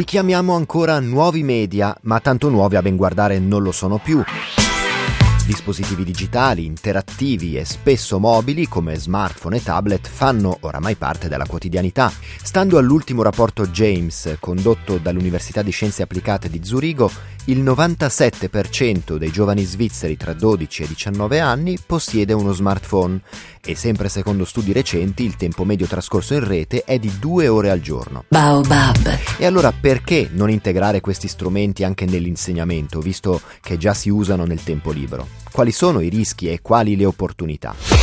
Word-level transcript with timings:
Li 0.00 0.06
chiamiamo 0.06 0.54
ancora 0.54 0.98
nuovi 0.98 1.42
media, 1.42 1.94
ma 2.04 2.20
tanto 2.20 2.48
nuovi 2.48 2.76
a 2.76 2.80
ben 2.80 2.96
guardare 2.96 3.38
non 3.38 3.62
lo 3.62 3.70
sono 3.70 3.98
più. 3.98 4.24
Dispositivi 5.44 6.04
digitali, 6.04 6.64
interattivi 6.64 7.58
e 7.58 7.66
spesso 7.66 8.18
mobili 8.18 8.66
come 8.66 8.96
smartphone 8.96 9.58
e 9.58 9.62
tablet 9.62 10.08
fanno 10.08 10.56
oramai 10.60 10.94
parte 10.94 11.28
della 11.28 11.44
quotidianità. 11.44 12.10
Stando 12.42 12.78
all'ultimo 12.78 13.20
rapporto 13.20 13.66
James 13.66 14.36
condotto 14.40 14.96
dall'Università 14.96 15.60
di 15.60 15.70
Scienze 15.70 16.02
Applicate 16.02 16.48
di 16.48 16.64
Zurigo, 16.64 17.10
il 17.44 17.62
97% 17.62 19.16
dei 19.16 19.30
giovani 19.30 19.64
svizzeri 19.64 20.16
tra 20.16 20.32
12 20.32 20.82
e 20.82 20.88
19 20.88 21.40
anni 21.40 21.78
possiede 21.84 22.32
uno 22.32 22.52
smartphone 22.52 23.20
e 23.64 23.74
sempre 23.74 24.08
secondo 24.08 24.44
studi 24.44 24.72
recenti 24.72 25.24
il 25.24 25.36
tempo 25.36 25.64
medio 25.64 25.86
trascorso 25.86 26.34
in 26.34 26.44
rete 26.44 26.84
è 26.84 26.98
di 26.98 27.18
due 27.18 27.48
ore 27.48 27.70
al 27.70 27.80
giorno. 27.80 28.24
Baobab. 28.28 29.18
E 29.38 29.46
allora 29.46 29.72
perché 29.72 30.28
non 30.32 30.50
integrare 30.50 31.00
questi 31.00 31.28
strumenti 31.28 31.84
anche 31.84 32.06
nell'insegnamento, 32.06 33.00
visto 33.00 33.40
che 33.60 33.76
già 33.76 33.94
si 33.94 34.10
usano 34.10 34.44
nel 34.44 34.62
tempo 34.62 34.90
libero? 34.90 35.26
Quali 35.50 35.72
sono 35.72 36.00
i 36.00 36.08
rischi 36.08 36.48
e 36.50 36.60
quali 36.62 36.96
le 36.96 37.04
opportunità? 37.04 37.99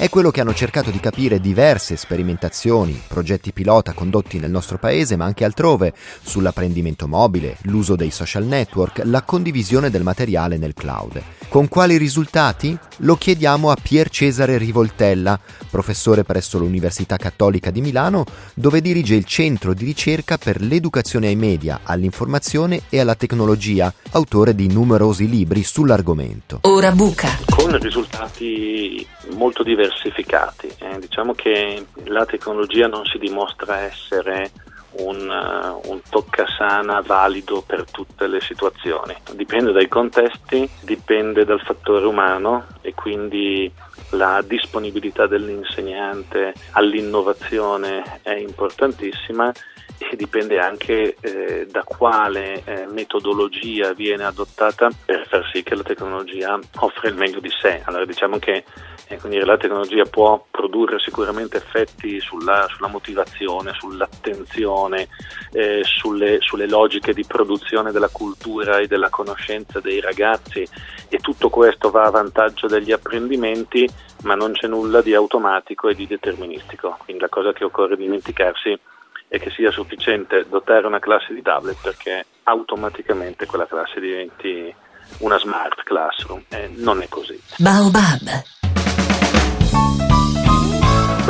È 0.00 0.08
quello 0.08 0.30
che 0.30 0.40
hanno 0.40 0.54
cercato 0.54 0.90
di 0.90 0.98
capire 0.98 1.40
diverse 1.40 1.94
sperimentazioni, 1.94 2.98
progetti 3.06 3.52
pilota 3.52 3.92
condotti 3.92 4.38
nel 4.38 4.50
nostro 4.50 4.78
paese 4.78 5.14
ma 5.14 5.26
anche 5.26 5.44
altrove, 5.44 5.92
sull'apprendimento 6.22 7.06
mobile, 7.06 7.58
l'uso 7.64 7.96
dei 7.96 8.10
social 8.10 8.46
network, 8.46 9.02
la 9.04 9.20
condivisione 9.20 9.90
del 9.90 10.02
materiale 10.02 10.56
nel 10.56 10.72
cloud. 10.72 11.22
Con 11.50 11.68
quali 11.68 11.98
risultati? 11.98 12.78
Lo 13.02 13.16
chiediamo 13.16 13.70
a 13.70 13.76
Pier 13.76 14.08
Cesare 14.08 14.56
Rivoltella, 14.56 15.38
professore 15.68 16.24
presso 16.24 16.58
l'Università 16.58 17.18
Cattolica 17.18 17.70
di 17.70 17.82
Milano, 17.82 18.24
dove 18.54 18.80
dirige 18.80 19.16
il 19.16 19.26
Centro 19.26 19.74
di 19.74 19.84
ricerca 19.84 20.38
per 20.38 20.62
l'educazione 20.62 21.26
ai 21.26 21.36
media, 21.36 21.80
all'informazione 21.82 22.84
e 22.88 23.00
alla 23.00 23.16
tecnologia, 23.16 23.92
autore 24.12 24.54
di 24.54 24.72
numerosi 24.72 25.28
libri 25.28 25.62
sull'argomento. 25.62 26.60
Ora 26.62 26.90
buca. 26.92 27.28
Con 27.44 27.78
risultati 27.78 29.06
molto 29.30 29.62
diversificati. 29.62 30.68
Eh, 30.78 30.98
diciamo 30.98 31.34
che 31.34 31.86
la 32.04 32.24
tecnologia 32.26 32.86
non 32.86 33.04
si 33.04 33.18
dimostra 33.18 33.80
essere 33.80 34.50
un, 34.92 35.28
uh, 35.28 35.90
un 35.90 36.00
toccasana 36.08 37.00
valido 37.00 37.62
per 37.62 37.84
tutte 37.90 38.26
le 38.26 38.40
situazioni. 38.40 39.14
Dipende 39.34 39.72
dai 39.72 39.88
contesti, 39.88 40.68
dipende 40.82 41.44
dal 41.44 41.60
fattore 41.60 42.06
umano 42.06 42.66
e 42.80 42.94
quindi 42.94 43.70
la 44.10 44.42
disponibilità 44.44 45.26
dell'insegnante 45.26 46.52
all'innovazione 46.72 48.20
è 48.22 48.34
importantissima 48.34 49.52
e 49.98 50.16
dipende 50.16 50.58
anche 50.58 51.16
eh, 51.20 51.66
da 51.70 51.82
quale 51.84 52.62
eh, 52.64 52.86
metodologia 52.86 53.92
viene 53.92 54.24
adottata 54.24 54.88
per 55.04 55.26
far 55.28 55.48
sì 55.52 55.62
che 55.62 55.74
la 55.74 55.82
tecnologia 55.82 56.58
offra 56.78 57.08
il 57.08 57.14
meglio 57.14 57.38
di 57.38 57.50
sé. 57.50 57.82
Allora 57.84 58.06
diciamo 58.06 58.38
che 58.38 58.64
eh, 59.10 59.18
quindi 59.18 59.44
la 59.44 59.56
tecnologia 59.56 60.04
può 60.04 60.46
produrre 60.48 61.00
sicuramente 61.00 61.56
effetti 61.56 62.20
sulla, 62.20 62.68
sulla 62.72 62.86
motivazione, 62.86 63.72
sull'attenzione, 63.76 65.08
eh, 65.50 65.80
sulle, 65.82 66.38
sulle 66.40 66.68
logiche 66.68 67.12
di 67.12 67.24
produzione 67.24 67.90
della 67.90 68.08
cultura 68.08 68.78
e 68.78 68.86
della 68.86 69.08
conoscenza 69.08 69.80
dei 69.80 70.00
ragazzi 70.00 70.64
e 71.08 71.18
tutto 71.18 71.50
questo 71.50 71.90
va 71.90 72.04
a 72.04 72.10
vantaggio 72.10 72.68
degli 72.68 72.92
apprendimenti, 72.92 73.88
ma 74.22 74.36
non 74.36 74.52
c'è 74.52 74.68
nulla 74.68 75.02
di 75.02 75.12
automatico 75.12 75.88
e 75.88 75.96
di 75.96 76.06
deterministico. 76.06 76.96
Quindi 77.02 77.22
la 77.22 77.28
cosa 77.28 77.52
che 77.52 77.64
occorre 77.64 77.96
dimenticarsi 77.96 78.78
e 79.26 79.38
che 79.40 79.50
sia 79.50 79.72
sufficiente 79.72 80.46
dotare 80.48 80.86
una 80.86 81.00
classe 81.00 81.34
di 81.34 81.42
tablet 81.42 81.78
perché 81.82 82.26
automaticamente 82.44 83.46
quella 83.46 83.66
classe 83.66 83.98
diventi 83.98 84.72
una 85.18 85.38
smart 85.40 85.82
classroom. 85.82 86.44
Eh, 86.48 86.70
non 86.76 87.02
è 87.02 87.08
così. 87.08 87.40
Baobab. 87.56 88.59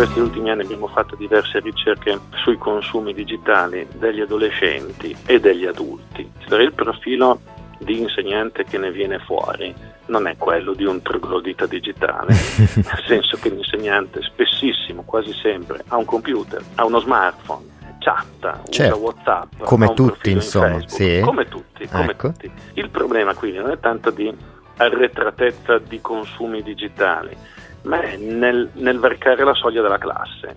In 0.01 0.07
questi 0.07 0.25
ultimi 0.25 0.51
anni 0.51 0.63
abbiamo 0.63 0.87
fatto 0.87 1.15
diverse 1.15 1.61
ricerche 1.61 2.19
sui 2.43 2.57
consumi 2.57 3.13
digitali 3.13 3.87
degli 3.99 4.23
adolescenti 4.23 5.15
e 5.27 5.39
degli 5.41 5.67
adulti. 5.67 6.27
Il 6.49 6.73
profilo 6.75 7.39
di 7.79 8.01
insegnante 8.01 8.65
che 8.65 8.79
ne 8.79 8.91
viene 8.93 9.19
fuori 9.19 9.75
non 10.07 10.27
è 10.27 10.39
quello 10.39 10.73
di 10.73 10.87
un 10.87 11.03
troglodita 11.03 11.67
digitale, 11.67 12.29
nel 12.33 13.05
senso 13.07 13.37
che 13.37 13.51
l'insegnante 13.51 14.23
spessissimo, 14.23 15.03
quasi 15.03 15.35
sempre, 15.35 15.85
ha 15.89 15.99
un 15.99 16.07
computer, 16.07 16.63
ha 16.77 16.87
uno 16.87 16.99
smartphone, 17.01 17.67
chatta, 17.99 18.63
certo. 18.71 18.95
usa 18.95 19.05
Whatsapp, 19.05 19.65
come 19.65 19.93
tutti 19.93 20.31
insomma, 20.31 20.81
sì. 20.87 21.21
come, 21.23 21.47
tutti, 21.47 21.87
come 21.87 22.13
ecco. 22.13 22.33
tutti. 22.33 22.51
Il 22.73 22.89
problema 22.89 23.35
quindi 23.35 23.59
non 23.59 23.71
è 23.71 23.79
tanto 23.79 24.09
di 24.09 24.35
arretratezza 24.79 25.77
di 25.77 26.01
consumi 26.01 26.63
digitali, 26.63 27.37
è 27.83 28.17
nel, 28.17 28.71
nel 28.75 28.99
varcare 28.99 29.45
la 29.45 29.55
soglia 29.55 29.83
della 29.83 29.99
classe. 29.99 30.57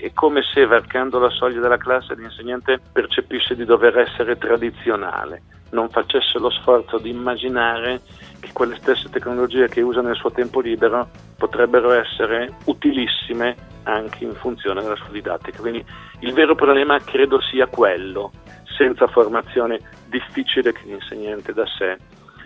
È 0.00 0.10
come 0.14 0.42
se 0.42 0.64
varcando 0.66 1.18
la 1.18 1.30
soglia 1.30 1.60
della 1.60 1.76
classe 1.76 2.14
l'insegnante 2.14 2.80
percepisse 2.92 3.54
di 3.54 3.64
dover 3.64 3.98
essere 3.98 4.36
tradizionale, 4.38 5.42
non 5.70 5.88
facesse 5.88 6.38
lo 6.38 6.50
sforzo 6.50 6.98
di 6.98 7.10
immaginare 7.10 8.00
che 8.40 8.50
quelle 8.52 8.76
stesse 8.76 9.08
tecnologie 9.08 9.68
che 9.68 9.80
usa 9.80 10.00
nel 10.00 10.16
suo 10.16 10.30
tempo 10.30 10.60
libero 10.60 11.08
potrebbero 11.36 11.92
essere 11.92 12.54
utilissime 12.66 13.56
anche 13.84 14.24
in 14.24 14.34
funzione 14.34 14.82
della 14.82 14.96
sua 14.96 15.10
didattica. 15.10 15.60
Quindi 15.60 15.84
il 16.20 16.32
vero 16.32 16.54
problema 16.54 16.98
credo 17.00 17.40
sia 17.40 17.66
quello, 17.66 18.30
senza 18.76 19.06
formazione 19.06 19.80
difficile 20.06 20.72
che 20.72 20.82
l'insegnante 20.84 21.52
da 21.52 21.64
sé 21.66 21.96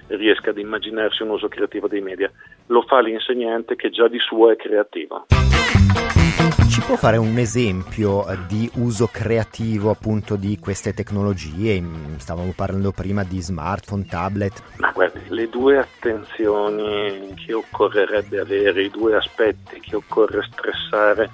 riesca 0.08 0.50
ad 0.50 0.58
immaginarsi 0.58 1.22
un 1.22 1.30
uso 1.30 1.48
creativo 1.48 1.88
dei 1.88 2.00
media. 2.00 2.30
Lo 2.68 2.82
fa 2.82 3.00
l'insegnante 3.00 3.76
che 3.76 3.90
già 3.90 4.08
di 4.08 4.18
suo 4.18 4.50
è 4.50 4.56
creativo. 4.56 5.26
Ci 6.68 6.80
può 6.82 6.96
fare 6.96 7.16
un 7.16 7.38
esempio 7.38 8.24
di 8.46 8.68
uso 8.74 9.08
creativo 9.10 9.90
appunto 9.90 10.36
di 10.36 10.58
queste 10.58 10.92
tecnologie? 10.92 11.82
Stavamo 12.16 12.52
parlando 12.54 12.90
prima 12.90 13.24
di 13.24 13.40
smartphone, 13.40 14.04
tablet. 14.04 14.62
Ma 14.78 14.90
guardi, 14.92 15.20
le 15.28 15.48
due 15.48 15.78
attenzioni 15.78 17.34
che 17.34 17.54
occorrerebbe 17.54 18.40
avere, 18.40 18.82
i 18.82 18.90
due 18.90 19.16
aspetti 19.16 19.80
che 19.80 19.96
occorre 19.96 20.42
stressare 20.50 21.30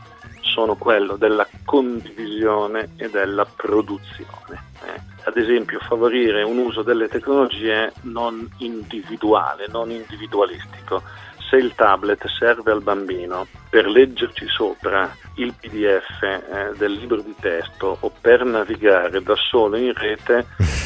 sono 0.52 0.76
quello 0.76 1.16
della 1.16 1.48
condivisione 1.64 2.90
e 2.96 3.08
della 3.08 3.46
produzione. 3.46 4.70
Eh, 4.84 5.00
ad 5.24 5.36
esempio 5.36 5.78
favorire 5.80 6.42
un 6.42 6.58
uso 6.58 6.82
delle 6.82 7.08
tecnologie 7.08 7.92
non 8.02 8.48
individuale, 8.58 9.66
non 9.68 9.90
individualistico. 9.90 11.02
Se 11.48 11.56
il 11.56 11.74
tablet 11.74 12.26
serve 12.38 12.72
al 12.72 12.82
bambino 12.82 13.46
per 13.68 13.86
leggerci 13.86 14.46
sopra 14.48 15.14
il 15.36 15.54
PDF 15.58 16.22
eh, 16.22 16.72
del 16.76 16.92
libro 16.92 17.20
di 17.20 17.34
testo 17.38 17.96
o 18.00 18.12
per 18.20 18.44
navigare 18.44 19.22
da 19.22 19.34
solo 19.36 19.76
in 19.76 19.92
rete, 19.94 20.46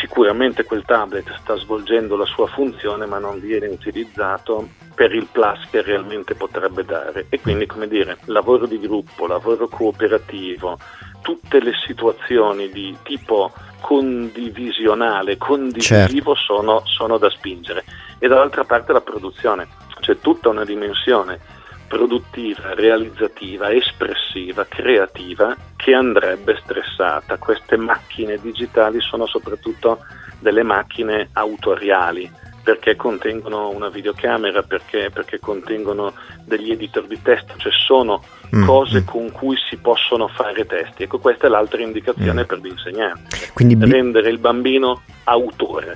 sicuramente 0.00 0.64
quel 0.64 0.84
tablet 0.84 1.32
sta 1.40 1.56
svolgendo 1.56 2.16
la 2.16 2.24
sua 2.24 2.46
funzione 2.46 3.06
ma 3.06 3.18
non 3.18 3.40
viene 3.40 3.66
utilizzato 3.66 4.68
per 4.94 5.14
il 5.14 5.26
plus 5.30 5.68
che 5.70 5.82
realmente 5.82 6.34
potrebbe 6.34 6.84
dare. 6.84 7.26
E 7.28 7.40
quindi 7.40 7.66
come 7.66 7.88
dire 7.88 8.18
lavoro 8.26 8.66
di 8.66 8.78
gruppo, 8.78 9.26
lavoro 9.26 9.68
cooperativo, 9.68 10.78
tutte 11.22 11.60
le 11.60 11.72
situazioni 11.86 12.70
di 12.70 12.96
tipo 13.02 13.52
condivisionale, 13.80 15.36
condivisivo 15.36 16.34
certo. 16.34 16.34
sono, 16.34 16.82
sono 16.84 17.18
da 17.18 17.30
spingere. 17.30 17.84
E 18.18 18.28
dall'altra 18.28 18.64
parte 18.64 18.92
la 18.92 19.00
produzione, 19.00 19.68
c'è 20.00 20.18
tutta 20.18 20.48
una 20.48 20.64
dimensione 20.64 21.40
produttiva, 21.88 22.74
realizzativa, 22.74 23.70
espressiva, 23.70 24.64
creativa 24.66 25.56
che 25.84 25.92
andrebbe 25.92 26.58
stressata. 26.62 27.36
Queste 27.36 27.76
macchine 27.76 28.38
digitali 28.40 29.02
sono 29.02 29.26
soprattutto 29.26 29.98
delle 30.38 30.62
macchine 30.62 31.28
autoriali 31.32 32.30
perché 32.62 32.96
contengono 32.96 33.68
una 33.68 33.90
videocamera, 33.90 34.62
perché, 34.62 35.10
perché 35.12 35.38
contengono 35.38 36.14
degli 36.46 36.70
editor 36.70 37.06
di 37.06 37.20
testo, 37.20 37.52
cioè 37.58 37.70
sono 37.70 38.24
mm. 38.56 38.64
cose 38.64 39.00
mm. 39.02 39.04
con 39.04 39.30
cui 39.30 39.56
si 39.68 39.76
possono 39.76 40.26
fare 40.28 40.64
testi. 40.64 41.02
Ecco, 41.02 41.18
questa 41.18 41.48
è 41.48 41.50
l'altra 41.50 41.82
indicazione 41.82 42.44
mm. 42.44 42.46
per 42.46 42.60
l'insegnante. 42.60 43.50
Quindi 43.52 43.76
rendere 43.78 44.30
il 44.30 44.38
bambino 44.38 45.02
autore. 45.24 45.92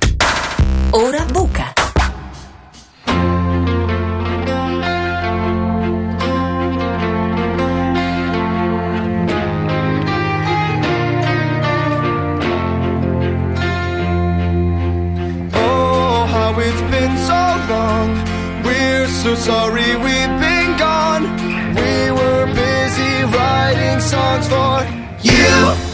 Ora 0.90 1.24
buca. 1.32 1.67
Sorry 19.48 19.96
we've 20.04 20.34
been 20.44 20.70
gone. 20.76 21.22
We 21.78 21.92
were 22.18 22.44
busy 22.52 23.14
writing 23.34 23.98
songs 23.98 24.46
for 24.46 24.74
you. 25.22 25.87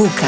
Buca. 0.00 0.26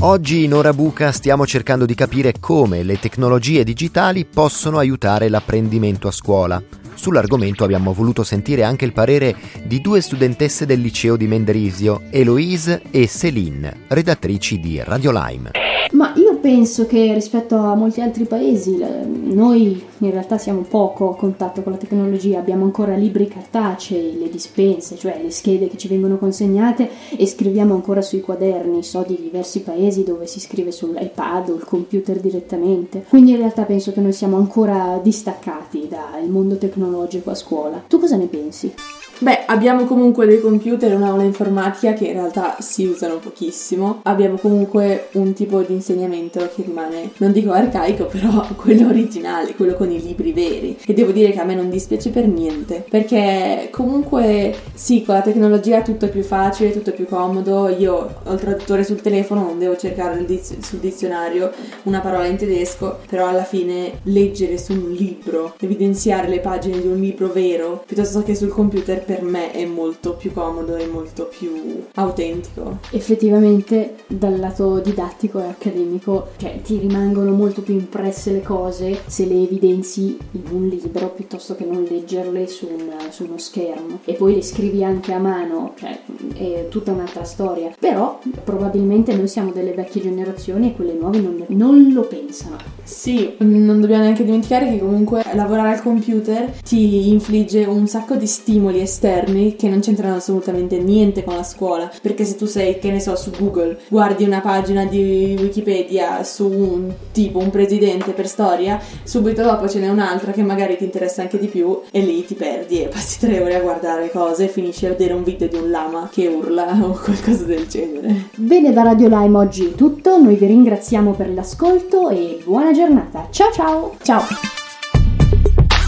Oggi 0.00 0.44
in 0.44 0.54
Ora 0.54 0.72
Buca 0.72 1.10
stiamo 1.10 1.44
cercando 1.44 1.86
di 1.86 1.94
capire 1.94 2.34
come 2.38 2.84
le 2.84 3.00
tecnologie 3.00 3.64
digitali 3.64 4.24
possono 4.24 4.78
aiutare 4.78 5.28
l'apprendimento 5.28 6.06
a 6.06 6.12
scuola. 6.12 6.62
Sull'argomento 6.94 7.64
abbiamo 7.64 7.92
voluto 7.92 8.22
sentire 8.22 8.62
anche 8.62 8.84
il 8.84 8.92
parere 8.92 9.34
di 9.64 9.80
due 9.80 10.00
studentesse 10.00 10.66
del 10.66 10.80
liceo 10.80 11.16
di 11.16 11.26
Mendrisio, 11.26 12.02
Eloise 12.10 12.82
e 12.92 13.08
Céline, 13.08 13.86
redattrici 13.88 14.60
di 14.60 14.80
Radio 14.80 15.10
Lime. 15.10 15.61
Ma 15.92 16.12
io 16.16 16.36
penso 16.36 16.86
che 16.86 17.12
rispetto 17.12 17.56
a 17.56 17.74
molti 17.74 18.00
altri 18.00 18.24
paesi 18.24 18.78
noi 18.78 19.82
in 19.98 20.10
realtà 20.10 20.38
siamo 20.38 20.62
poco 20.62 21.10
a 21.10 21.16
contatto 21.16 21.62
con 21.62 21.72
la 21.72 21.78
tecnologia, 21.78 22.38
abbiamo 22.38 22.64
ancora 22.64 22.94
libri 22.94 23.28
cartacei, 23.28 24.18
le 24.18 24.28
dispense, 24.28 24.96
cioè 24.96 25.20
le 25.22 25.30
schede 25.30 25.68
che 25.68 25.76
ci 25.76 25.88
vengono 25.88 26.18
consegnate 26.18 26.88
e 27.16 27.26
scriviamo 27.26 27.74
ancora 27.74 28.02
sui 28.02 28.20
quaderni, 28.20 28.82
so 28.82 29.04
di 29.06 29.18
diversi 29.20 29.62
paesi 29.62 30.04
dove 30.04 30.26
si 30.26 30.40
scrive 30.40 30.72
sull'iPad 30.72 31.50
o 31.50 31.54
il 31.54 31.64
computer 31.64 32.18
direttamente. 32.20 33.04
Quindi 33.08 33.32
in 33.32 33.38
realtà 33.38 33.62
penso 33.64 33.92
che 33.92 34.00
noi 34.00 34.12
siamo 34.12 34.36
ancora 34.36 34.98
distaccati 35.02 35.88
dal 35.88 36.28
mondo 36.28 36.56
tecnologico 36.56 37.30
a 37.30 37.34
scuola. 37.34 37.82
Tu 37.86 37.98
cosa 37.98 38.16
ne 38.16 38.26
pensi? 38.26 38.72
Beh, 39.22 39.44
abbiamo 39.46 39.84
comunque 39.84 40.26
dei 40.26 40.40
computer 40.40 40.90
e 40.90 40.96
un'aula 40.96 41.22
informatica 41.22 41.92
che 41.92 42.06
in 42.06 42.14
realtà 42.14 42.56
si 42.58 42.86
usano 42.86 43.18
pochissimo. 43.18 44.00
Abbiamo 44.02 44.36
comunque 44.36 45.10
un 45.12 45.32
tipo 45.32 45.62
di 45.62 45.74
insegnamento 45.74 46.40
che 46.52 46.64
rimane, 46.64 47.12
non 47.18 47.30
dico 47.30 47.52
arcaico, 47.52 48.06
però 48.06 48.44
quello 48.58 48.88
originale, 48.88 49.54
quello 49.54 49.74
con 49.74 49.92
i 49.92 50.02
libri 50.02 50.32
veri. 50.32 50.76
E 50.84 50.92
devo 50.92 51.12
dire 51.12 51.30
che 51.30 51.38
a 51.38 51.44
me 51.44 51.54
non 51.54 51.70
dispiace 51.70 52.10
per 52.10 52.26
niente, 52.26 52.84
perché 52.90 53.68
comunque 53.70 54.56
sì, 54.74 55.04
con 55.04 55.14
la 55.14 55.20
tecnologia 55.20 55.82
tutto 55.82 56.06
è 56.06 56.10
più 56.10 56.24
facile, 56.24 56.72
tutto 56.72 56.90
è 56.90 56.92
più 56.92 57.06
comodo. 57.06 57.68
Io 57.68 58.14
ho 58.24 58.32
il 58.32 58.40
traduttore 58.40 58.82
sul 58.82 59.02
telefono, 59.02 59.44
non 59.44 59.58
devo 59.60 59.76
cercare 59.76 60.24
diz- 60.24 60.58
sul 60.58 60.80
dizionario 60.80 61.52
una 61.84 62.00
parola 62.00 62.26
in 62.26 62.36
tedesco, 62.36 62.98
però 63.08 63.28
alla 63.28 63.44
fine 63.44 64.00
leggere 64.02 64.58
su 64.58 64.72
un 64.72 64.90
libro, 64.90 65.54
evidenziare 65.60 66.26
le 66.26 66.40
pagine 66.40 66.80
di 66.80 66.88
un 66.88 66.98
libro 66.98 67.28
vero, 67.28 67.84
piuttosto 67.86 68.24
che 68.24 68.34
sul 68.34 68.48
computer 68.48 69.10
per 69.12 69.22
me 69.22 69.52
è 69.52 69.66
molto 69.66 70.14
più 70.14 70.32
comodo 70.32 70.74
e 70.76 70.86
molto 70.86 71.26
più 71.26 71.84
autentico. 71.96 72.78
Effettivamente 72.92 73.96
dal 74.06 74.38
lato 74.38 74.78
didattico 74.78 75.38
e 75.38 75.48
accademico, 75.48 76.28
cioè 76.38 76.62
ti 76.62 76.78
rimangono 76.78 77.32
molto 77.32 77.60
più 77.60 77.74
impresse 77.74 78.32
le 78.32 78.40
cose 78.40 79.00
se 79.04 79.26
le 79.26 79.42
evidenzi 79.42 80.16
in 80.30 80.42
un 80.50 80.66
libro 80.66 81.10
piuttosto 81.10 81.54
che 81.54 81.66
non 81.66 81.82
leggerle 81.82 82.46
su, 82.46 82.66
un, 82.66 82.90
su 83.10 83.24
uno 83.24 83.36
schermo. 83.36 84.00
E 84.06 84.14
poi 84.14 84.36
le 84.36 84.42
scrivi 84.42 84.82
anche 84.82 85.12
a 85.12 85.18
mano, 85.18 85.74
cioè 85.76 86.00
è 86.32 86.68
tutta 86.70 86.92
un'altra 86.92 87.24
storia. 87.24 87.74
Però 87.78 88.18
probabilmente 88.44 89.14
noi 89.14 89.28
siamo 89.28 89.52
delle 89.52 89.72
vecchie 89.72 90.00
generazioni 90.00 90.68
e 90.68 90.74
quelle 90.74 90.94
nuove 90.94 91.20
non, 91.20 91.44
non 91.48 91.92
lo 91.92 92.02
pensano. 92.04 92.56
Sì, 92.82 93.34
non 93.38 93.80
dobbiamo 93.80 94.04
neanche 94.04 94.24
dimenticare 94.24 94.70
che 94.70 94.78
comunque 94.78 95.22
lavorare 95.34 95.74
al 95.74 95.82
computer 95.82 96.50
ti 96.62 97.10
infligge 97.10 97.64
un 97.64 97.86
sacco 97.86 98.14
di 98.16 98.26
stimoli 98.26 98.80
esterni 98.80 98.91
esterni 98.92 99.56
che 99.56 99.68
non 99.68 99.80
c'entrano 99.80 100.16
assolutamente 100.16 100.78
niente 100.78 101.24
con 101.24 101.34
la 101.34 101.42
scuola. 101.42 101.90
Perché 102.00 102.24
se 102.24 102.36
tu 102.36 102.44
sei, 102.44 102.78
che 102.78 102.90
ne 102.90 103.00
so, 103.00 103.16
su 103.16 103.30
Google, 103.30 103.78
guardi 103.88 104.24
una 104.24 104.40
pagina 104.40 104.84
di 104.84 105.36
Wikipedia 105.38 106.22
su 106.22 106.46
un 106.46 106.92
tipo, 107.10 107.38
un 107.38 107.50
presidente 107.50 108.12
per 108.12 108.28
storia, 108.28 108.80
subito 109.02 109.42
dopo 109.42 109.68
ce 109.68 109.80
n'è 109.80 109.88
un'altra 109.88 110.32
che 110.32 110.42
magari 110.42 110.76
ti 110.76 110.84
interessa 110.84 111.22
anche 111.22 111.38
di 111.38 111.46
più 111.46 111.80
e 111.90 112.00
lì 112.00 112.24
ti 112.24 112.34
perdi 112.34 112.82
e 112.82 112.88
passi 112.88 113.18
tre 113.18 113.40
ore 113.40 113.56
a 113.56 113.60
guardare 113.60 114.10
cose 114.10 114.44
e 114.44 114.48
finisci 114.48 114.86
a 114.86 114.90
vedere 114.90 115.14
un 115.14 115.22
video 115.22 115.48
di 115.48 115.56
un 115.56 115.70
lama 115.70 116.08
che 116.12 116.26
urla 116.26 116.78
o 116.82 116.98
qualcosa 117.02 117.44
del 117.44 117.66
genere. 117.66 118.28
Bene, 118.36 118.72
da 118.72 118.82
Radio 118.82 119.08
Lime 119.08 119.38
oggi 119.38 119.66
è 119.66 119.74
tutto. 119.74 120.18
Noi 120.18 120.36
vi 120.36 120.46
ringraziamo 120.46 121.12
per 121.12 121.32
l'ascolto 121.32 122.10
e 122.10 122.40
buona 122.44 122.72
giornata. 122.72 123.28
Ciao 123.30 123.50
ciao! 123.52 123.96
Ciao! 124.02 124.61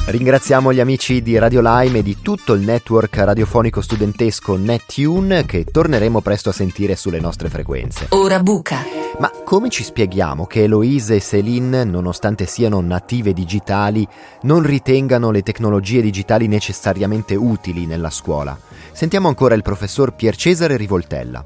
Ringraziamo 0.06 0.70
gli 0.70 0.80
amici 0.80 1.22
di 1.22 1.38
Radio 1.38 1.62
Lime 1.62 2.00
e 2.00 2.02
di 2.02 2.18
tutto 2.20 2.52
il 2.52 2.60
network 2.60 3.16
radiofonico 3.16 3.80
studentesco 3.80 4.54
NetTune 4.54 5.46
che 5.46 5.64
torneremo 5.64 6.20
presto 6.20 6.50
a 6.50 6.52
sentire 6.52 6.94
sulle 6.94 7.18
nostre 7.18 7.48
frequenze. 7.48 8.08
Ora 8.10 8.38
buca. 8.38 8.84
Ma 9.18 9.30
come 9.44 9.70
ci 9.70 9.82
spieghiamo 9.82 10.44
che 10.44 10.64
Eloise 10.64 11.14
e 11.14 11.20
Céline, 11.20 11.84
nonostante 11.84 12.44
siano 12.44 12.82
native 12.82 13.32
digitali, 13.32 14.06
non 14.42 14.62
ritengano 14.62 15.30
le 15.30 15.40
tecnologie 15.40 16.02
digitali 16.02 16.48
necessariamente 16.48 17.34
utili 17.34 17.86
nella 17.86 18.10
scuola? 18.10 18.58
Sentiamo 18.92 19.28
ancora 19.28 19.55
il 19.55 19.62
professor 19.62 20.14
Pier 20.14 20.36
Cesare 20.36 20.76
Rivoltella. 20.76 21.43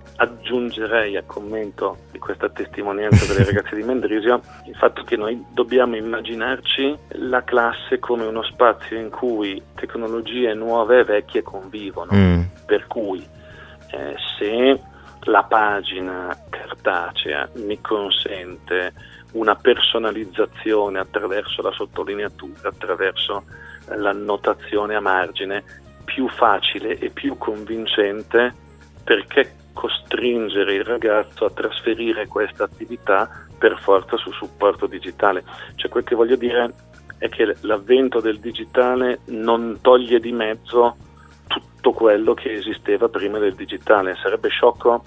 Aggiungerei 0.49 1.15
a 1.19 1.25
commento 1.27 1.99
di 2.11 2.19
questa 2.19 2.49
testimonianza 2.49 3.27
delle 3.27 3.45
ragazze 3.53 3.77
di 3.77 3.83
Mendrisio 3.83 4.41
il 4.65 4.75
fatto 4.77 5.03
che 5.03 5.15
noi 5.15 5.45
dobbiamo 5.53 5.95
immaginarci 5.95 6.97
la 7.17 7.45
classe 7.45 7.99
come 7.99 8.25
uno 8.25 8.43
spazio 8.43 8.99
in 8.99 9.11
cui 9.11 9.63
tecnologie 9.75 10.55
nuove 10.55 11.01
e 11.01 11.05
vecchie 11.05 11.43
convivono. 11.43 12.13
Mm. 12.15 12.41
Per 12.65 12.87
cui 12.87 13.23
eh, 13.91 14.15
se 14.39 14.81
la 15.25 15.43
pagina 15.43 16.35
cartacea 16.49 17.51
mi 17.57 17.79
consente 17.83 18.95
una 19.33 19.55
personalizzazione 19.55 20.99
attraverso 20.99 21.61
la 21.61 21.73
sottolineatura, 21.73 22.71
attraverso 22.71 23.45
l'annotazione 23.89 24.95
a 24.95 25.01
margine, 25.01 25.63
più 26.07 26.27
facile 26.27 26.97
e 26.97 27.11
più 27.11 27.37
convincente 27.37 28.65
perché 29.05 29.57
costringere 29.79 30.75
il 30.75 30.83
ragazzo 30.83 31.45
a 31.45 31.51
trasferire 31.51 32.27
questa 32.27 32.65
attività 32.65 33.31
per 33.57 33.79
forza 33.79 34.17
su 34.17 34.33
supporto 34.33 34.89
digitale. 34.89 35.45
Cioè 35.77 35.89
quel 35.89 36.03
che 36.03 36.17
voglio 36.17 36.35
dire 36.35 36.75
è 37.19 37.29
che 37.29 37.55
l'avvento 37.61 38.19
del 38.19 38.41
digitale 38.41 39.21
non 39.27 39.79
toglie 39.81 40.19
di 40.19 40.33
mezzo 40.33 40.97
tutto 41.47 41.93
quello 41.93 42.35
che 42.35 42.55
esisteva 42.55 43.09
prima 43.09 43.39
del 43.39 43.55
digitale. 43.55 44.17
Sarebbe 44.21 44.49
sciocco 44.49 45.05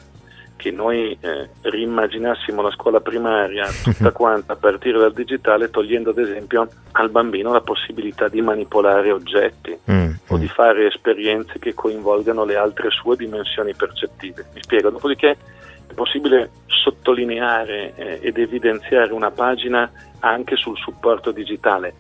che 0.62 0.70
noi 0.70 1.18
eh, 1.20 1.50
rimmaginassimo 1.62 2.62
la 2.62 2.70
scuola 2.70 3.00
primaria 3.00 3.68
tutta 3.84 4.12
quanta 4.14 4.54
a 4.54 4.56
partire 4.56 5.00
dal 5.00 5.12
digitale, 5.12 5.72
togliendo 5.72 6.12
ad 6.12 6.20
esempio 6.20 6.68
al 6.92 7.10
bambino 7.10 7.52
la 7.52 7.62
possibilità 7.62 8.28
di 8.28 8.42
manipolare 8.42 9.12
oggetti 9.12 9.76
mm, 9.92 10.12
o 10.28 10.38
mm. 10.38 10.40
di 10.40 10.48
fare 10.48 10.86
esperienze 10.86 11.58
che 11.58 11.74
coinvolgano 11.74 12.46
le 12.46 12.58
altre 12.58 12.92
sue 12.92 13.16
dimensioni 13.16 13.74
percettive. 13.74 14.46
Mi 14.54 14.62
spiego, 14.62 14.92
dopodiché 14.92 15.32
è 15.32 15.94
possibile 15.96 16.52
sottolineare 16.68 17.94
eh, 17.96 18.20
ed 18.22 18.38
evidenziare 18.38 19.12
una 19.14 19.32
pagina 19.32 19.90
anche 20.20 20.58
sul 20.58 20.78
supporto 20.78 21.32
digitale, 21.32 21.96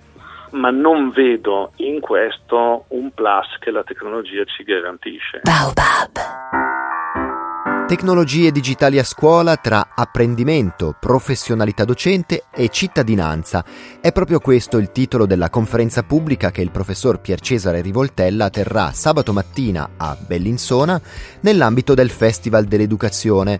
ma 0.51 0.69
non 0.69 1.09
vedo 1.09 1.71
in 1.77 1.99
questo 1.99 2.85
un 2.89 3.11
plus 3.11 3.57
che 3.59 3.71
la 3.71 3.81
tecnologia 3.81 4.43
ci 4.45 4.63
garantisce. 4.63 5.41
Baobab. 5.41 6.60
Tecnologie 7.91 8.53
digitali 8.53 8.99
a 8.99 9.03
scuola 9.03 9.57
tra 9.57 9.89
apprendimento, 9.93 10.95
professionalità 10.97 11.83
docente 11.83 12.45
e 12.49 12.69
cittadinanza. 12.69 13.65
È 13.99 14.13
proprio 14.13 14.39
questo 14.39 14.77
il 14.77 14.93
titolo 14.93 15.25
della 15.25 15.49
conferenza 15.49 16.01
pubblica 16.01 16.51
che 16.51 16.61
il 16.61 16.71
professor 16.71 17.19
Pier 17.19 17.41
Cesare 17.41 17.81
Rivoltella 17.81 18.49
terrà 18.49 18.93
sabato 18.93 19.33
mattina 19.33 19.89
a 19.97 20.15
Bellinzona 20.17 21.01
nell'ambito 21.41 21.93
del 21.93 22.11
Festival 22.11 22.63
dell'Educazione 22.63 23.59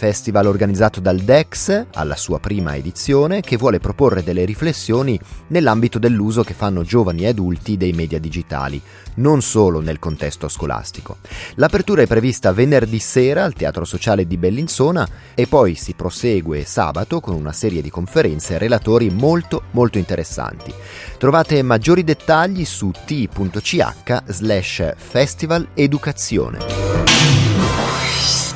festival 0.00 0.46
organizzato 0.46 0.98
dal 0.98 1.18
DEX 1.18 1.88
alla 1.92 2.16
sua 2.16 2.40
prima 2.40 2.74
edizione 2.74 3.42
che 3.42 3.58
vuole 3.58 3.80
proporre 3.80 4.22
delle 4.22 4.46
riflessioni 4.46 5.20
nell'ambito 5.48 5.98
dell'uso 5.98 6.42
che 6.42 6.54
fanno 6.54 6.84
giovani 6.84 7.24
e 7.24 7.26
adulti 7.26 7.76
dei 7.76 7.92
media 7.92 8.18
digitali, 8.18 8.80
non 9.16 9.42
solo 9.42 9.80
nel 9.80 9.98
contesto 9.98 10.48
scolastico. 10.48 11.18
L'apertura 11.56 12.00
è 12.00 12.06
prevista 12.06 12.50
venerdì 12.54 12.98
sera 12.98 13.44
al 13.44 13.52
Teatro 13.52 13.84
Sociale 13.84 14.26
di 14.26 14.38
Bellinzona 14.38 15.06
e 15.34 15.46
poi 15.46 15.74
si 15.74 15.92
prosegue 15.92 16.64
sabato 16.64 17.20
con 17.20 17.34
una 17.34 17.52
serie 17.52 17.82
di 17.82 17.90
conferenze 17.90 18.54
e 18.54 18.58
relatori 18.58 19.10
molto 19.10 19.64
molto 19.72 19.98
interessanti. 19.98 20.72
Trovate 21.18 21.60
maggiori 21.60 22.04
dettagli 22.04 22.64
su 22.64 22.90
t.ch 23.04 24.22
slash 24.28 24.94
festival 24.96 25.68
educazione. 25.74 26.58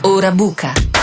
Ora 0.01 0.31
buca. 0.31 0.94